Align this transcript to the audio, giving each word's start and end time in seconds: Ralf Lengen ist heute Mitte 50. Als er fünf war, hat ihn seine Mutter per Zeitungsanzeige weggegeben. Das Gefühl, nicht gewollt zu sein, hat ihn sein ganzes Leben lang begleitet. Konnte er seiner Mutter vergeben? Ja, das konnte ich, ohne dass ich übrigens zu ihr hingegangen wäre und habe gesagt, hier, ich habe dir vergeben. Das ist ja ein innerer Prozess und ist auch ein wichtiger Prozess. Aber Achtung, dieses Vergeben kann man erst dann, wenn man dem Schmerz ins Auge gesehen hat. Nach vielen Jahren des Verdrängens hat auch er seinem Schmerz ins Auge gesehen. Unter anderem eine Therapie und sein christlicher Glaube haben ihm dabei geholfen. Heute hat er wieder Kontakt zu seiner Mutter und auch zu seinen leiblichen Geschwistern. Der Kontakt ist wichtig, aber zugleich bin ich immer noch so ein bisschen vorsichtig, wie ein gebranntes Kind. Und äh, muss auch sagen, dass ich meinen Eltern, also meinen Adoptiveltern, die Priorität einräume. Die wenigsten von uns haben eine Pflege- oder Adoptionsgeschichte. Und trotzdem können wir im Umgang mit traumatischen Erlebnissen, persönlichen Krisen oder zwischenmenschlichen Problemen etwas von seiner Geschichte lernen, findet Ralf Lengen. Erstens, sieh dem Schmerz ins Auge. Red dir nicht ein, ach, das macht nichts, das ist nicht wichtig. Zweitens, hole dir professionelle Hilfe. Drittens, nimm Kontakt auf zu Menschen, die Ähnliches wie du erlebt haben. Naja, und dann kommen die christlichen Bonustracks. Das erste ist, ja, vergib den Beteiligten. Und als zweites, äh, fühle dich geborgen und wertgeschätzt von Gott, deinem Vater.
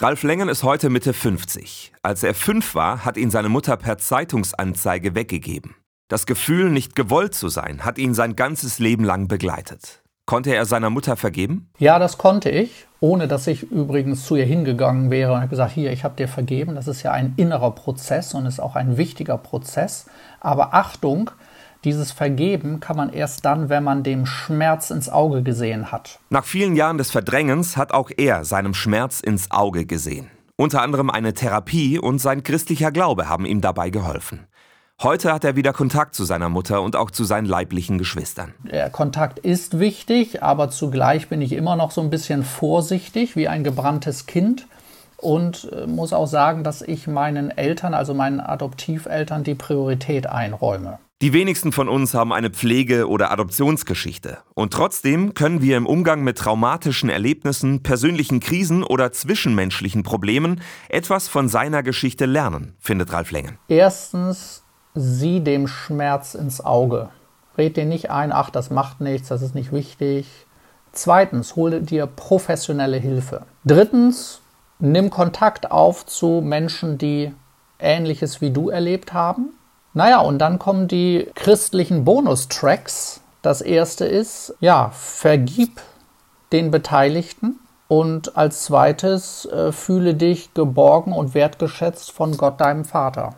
Ralf 0.00 0.24
Lengen 0.24 0.48
ist 0.48 0.64
heute 0.64 0.90
Mitte 0.90 1.12
50. 1.12 1.92
Als 2.02 2.24
er 2.24 2.34
fünf 2.34 2.74
war, 2.74 3.04
hat 3.04 3.16
ihn 3.16 3.30
seine 3.30 3.48
Mutter 3.48 3.76
per 3.76 3.96
Zeitungsanzeige 3.96 5.14
weggegeben. 5.14 5.76
Das 6.08 6.26
Gefühl, 6.26 6.70
nicht 6.70 6.96
gewollt 6.96 7.32
zu 7.32 7.48
sein, 7.48 7.84
hat 7.84 7.98
ihn 7.98 8.12
sein 8.12 8.34
ganzes 8.34 8.80
Leben 8.80 9.04
lang 9.04 9.28
begleitet. 9.28 10.02
Konnte 10.26 10.52
er 10.52 10.64
seiner 10.64 10.90
Mutter 10.90 11.16
vergeben? 11.16 11.70
Ja, 11.78 12.00
das 12.00 12.18
konnte 12.18 12.50
ich, 12.50 12.88
ohne 12.98 13.28
dass 13.28 13.46
ich 13.46 13.70
übrigens 13.70 14.26
zu 14.26 14.34
ihr 14.34 14.46
hingegangen 14.46 15.12
wäre 15.12 15.32
und 15.32 15.38
habe 15.38 15.48
gesagt, 15.48 15.70
hier, 15.70 15.92
ich 15.92 16.02
habe 16.02 16.16
dir 16.16 16.26
vergeben. 16.26 16.74
Das 16.74 16.88
ist 16.88 17.04
ja 17.04 17.12
ein 17.12 17.34
innerer 17.36 17.70
Prozess 17.70 18.34
und 18.34 18.46
ist 18.46 18.58
auch 18.58 18.74
ein 18.74 18.96
wichtiger 18.96 19.38
Prozess. 19.38 20.06
Aber 20.40 20.74
Achtung, 20.74 21.30
dieses 21.84 22.12
Vergeben 22.12 22.80
kann 22.80 22.96
man 22.96 23.12
erst 23.12 23.44
dann, 23.44 23.68
wenn 23.68 23.84
man 23.84 24.02
dem 24.02 24.26
Schmerz 24.26 24.90
ins 24.90 25.08
Auge 25.08 25.42
gesehen 25.42 25.92
hat. 25.92 26.18
Nach 26.30 26.44
vielen 26.44 26.76
Jahren 26.76 26.98
des 26.98 27.10
Verdrängens 27.10 27.76
hat 27.76 27.92
auch 27.92 28.10
er 28.16 28.44
seinem 28.44 28.74
Schmerz 28.74 29.20
ins 29.20 29.50
Auge 29.50 29.86
gesehen. 29.86 30.30
Unter 30.56 30.82
anderem 30.82 31.10
eine 31.10 31.34
Therapie 31.34 31.98
und 31.98 32.20
sein 32.20 32.42
christlicher 32.42 32.92
Glaube 32.92 33.28
haben 33.28 33.44
ihm 33.44 33.60
dabei 33.60 33.90
geholfen. 33.90 34.46
Heute 35.02 35.32
hat 35.32 35.42
er 35.42 35.56
wieder 35.56 35.72
Kontakt 35.72 36.14
zu 36.14 36.24
seiner 36.24 36.48
Mutter 36.48 36.80
und 36.80 36.94
auch 36.94 37.10
zu 37.10 37.24
seinen 37.24 37.46
leiblichen 37.46 37.98
Geschwistern. 37.98 38.54
Der 38.62 38.88
Kontakt 38.90 39.40
ist 39.40 39.80
wichtig, 39.80 40.42
aber 40.44 40.70
zugleich 40.70 41.28
bin 41.28 41.42
ich 41.42 41.52
immer 41.52 41.74
noch 41.74 41.90
so 41.90 42.00
ein 42.00 42.10
bisschen 42.10 42.44
vorsichtig, 42.44 43.34
wie 43.34 43.48
ein 43.48 43.64
gebranntes 43.64 44.26
Kind. 44.26 44.66
Und 45.16 45.70
äh, 45.72 45.86
muss 45.86 46.12
auch 46.12 46.26
sagen, 46.26 46.62
dass 46.64 46.82
ich 46.82 47.06
meinen 47.06 47.50
Eltern, 47.50 47.94
also 47.94 48.14
meinen 48.14 48.40
Adoptiveltern, 48.40 49.42
die 49.42 49.54
Priorität 49.54 50.26
einräume. 50.28 50.98
Die 51.24 51.32
wenigsten 51.32 51.72
von 51.72 51.88
uns 51.88 52.12
haben 52.12 52.34
eine 52.34 52.50
Pflege- 52.50 53.08
oder 53.08 53.30
Adoptionsgeschichte. 53.30 54.40
Und 54.52 54.74
trotzdem 54.74 55.32
können 55.32 55.62
wir 55.62 55.78
im 55.78 55.86
Umgang 55.86 56.22
mit 56.22 56.36
traumatischen 56.36 57.08
Erlebnissen, 57.08 57.82
persönlichen 57.82 58.40
Krisen 58.40 58.84
oder 58.84 59.10
zwischenmenschlichen 59.10 60.02
Problemen 60.02 60.60
etwas 60.90 61.28
von 61.28 61.48
seiner 61.48 61.82
Geschichte 61.82 62.26
lernen, 62.26 62.74
findet 62.78 63.10
Ralf 63.14 63.30
Lengen. 63.30 63.56
Erstens, 63.68 64.64
sieh 64.94 65.40
dem 65.40 65.66
Schmerz 65.66 66.34
ins 66.34 66.62
Auge. 66.62 67.08
Red 67.56 67.78
dir 67.78 67.86
nicht 67.86 68.10
ein, 68.10 68.30
ach, 68.30 68.50
das 68.50 68.68
macht 68.68 69.00
nichts, 69.00 69.28
das 69.28 69.40
ist 69.40 69.54
nicht 69.54 69.72
wichtig. 69.72 70.26
Zweitens, 70.92 71.56
hole 71.56 71.80
dir 71.80 72.06
professionelle 72.06 72.98
Hilfe. 72.98 73.46
Drittens, 73.64 74.42
nimm 74.78 75.08
Kontakt 75.08 75.70
auf 75.70 76.04
zu 76.04 76.42
Menschen, 76.44 76.98
die 76.98 77.32
Ähnliches 77.78 78.42
wie 78.42 78.50
du 78.50 78.68
erlebt 78.68 79.14
haben. 79.14 79.54
Naja, 79.94 80.20
und 80.20 80.38
dann 80.38 80.58
kommen 80.58 80.88
die 80.88 81.30
christlichen 81.36 82.04
Bonustracks. 82.04 83.20
Das 83.42 83.60
erste 83.60 84.04
ist, 84.04 84.54
ja, 84.60 84.90
vergib 84.90 85.80
den 86.52 86.72
Beteiligten. 86.72 87.60
Und 87.86 88.36
als 88.36 88.64
zweites, 88.64 89.44
äh, 89.46 89.70
fühle 89.70 90.14
dich 90.14 90.52
geborgen 90.52 91.12
und 91.12 91.34
wertgeschätzt 91.34 92.10
von 92.10 92.36
Gott, 92.36 92.60
deinem 92.60 92.84
Vater. 92.84 93.34